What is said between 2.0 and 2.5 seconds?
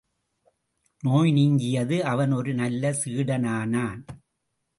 அவன்